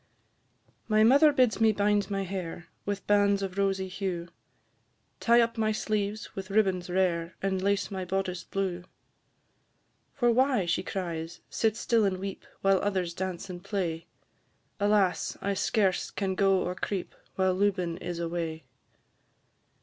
My 0.87 1.03
mother 1.03 1.31
bids 1.31 1.61
me 1.61 1.71
bind 1.71 2.09
my 2.09 2.23
hair 2.23 2.69
With 2.87 3.05
bands 3.05 3.43
of 3.43 3.55
rosy 3.55 3.87
hue, 3.87 4.29
Tie 5.19 5.39
up 5.41 5.59
my 5.59 5.71
sleeves 5.71 6.33
with 6.35 6.49
ribbons 6.49 6.89
rare, 6.89 7.35
And 7.39 7.61
lace 7.61 7.91
my 7.91 8.03
boddice 8.03 8.43
blue. 8.43 8.85
"For 10.15 10.31
why," 10.31 10.65
she 10.65 10.81
cries, 10.81 11.41
"sit 11.51 11.77
still 11.77 12.03
and 12.03 12.17
weep, 12.17 12.47
While 12.61 12.79
others 12.81 13.13
dance 13.13 13.47
and 13.47 13.63
play?" 13.63 14.07
Alas! 14.79 15.37
I 15.39 15.53
scarce 15.53 16.09
can 16.09 16.33
go 16.33 16.59
or 16.63 16.73
creep, 16.73 17.13
While 17.35 17.53
Lubin 17.53 17.97
is 17.97 18.17
away. 18.17 18.63